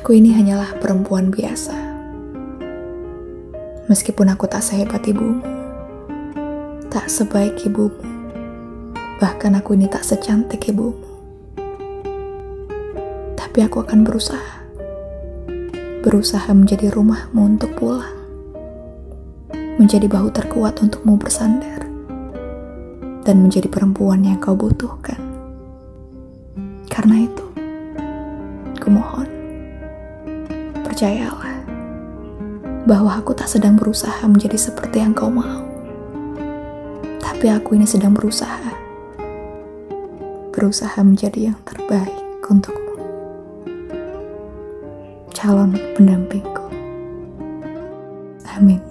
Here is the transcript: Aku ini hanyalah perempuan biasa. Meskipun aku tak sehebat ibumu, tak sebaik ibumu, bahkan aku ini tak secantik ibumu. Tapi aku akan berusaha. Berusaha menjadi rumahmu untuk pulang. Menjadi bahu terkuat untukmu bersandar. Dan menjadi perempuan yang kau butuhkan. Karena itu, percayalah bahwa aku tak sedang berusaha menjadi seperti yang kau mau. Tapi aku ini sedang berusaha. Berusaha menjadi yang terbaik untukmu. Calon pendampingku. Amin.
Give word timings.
Aku 0.00 0.16
ini 0.16 0.32
hanyalah 0.32 0.80
perempuan 0.80 1.28
biasa. 1.28 1.76
Meskipun 3.84 4.32
aku 4.32 4.48
tak 4.48 4.64
sehebat 4.64 5.04
ibumu, 5.04 5.44
tak 6.88 7.12
sebaik 7.12 7.60
ibumu, 7.68 8.00
bahkan 9.20 9.52
aku 9.60 9.76
ini 9.76 9.92
tak 9.92 10.00
secantik 10.00 10.72
ibumu. 10.72 11.04
Tapi 13.36 13.58
aku 13.60 13.84
akan 13.84 14.00
berusaha. 14.00 14.64
Berusaha 16.00 16.48
menjadi 16.48 16.88
rumahmu 16.96 17.60
untuk 17.60 17.76
pulang. 17.76 18.16
Menjadi 19.76 20.08
bahu 20.08 20.32
terkuat 20.32 20.80
untukmu 20.80 21.20
bersandar. 21.20 21.84
Dan 23.28 23.44
menjadi 23.44 23.68
perempuan 23.68 24.24
yang 24.24 24.40
kau 24.40 24.56
butuhkan. 24.56 25.20
Karena 26.88 27.28
itu, 27.28 27.49
percayalah 31.00 31.64
bahwa 32.84 33.16
aku 33.16 33.32
tak 33.32 33.48
sedang 33.48 33.72
berusaha 33.72 34.20
menjadi 34.28 34.60
seperti 34.60 35.00
yang 35.00 35.16
kau 35.16 35.32
mau. 35.32 35.64
Tapi 37.16 37.48
aku 37.48 37.72
ini 37.72 37.88
sedang 37.88 38.12
berusaha. 38.12 38.68
Berusaha 40.52 41.00
menjadi 41.00 41.56
yang 41.56 41.58
terbaik 41.64 42.12
untukmu. 42.44 43.00
Calon 45.32 45.72
pendampingku. 45.96 46.68
Amin. 48.60 48.89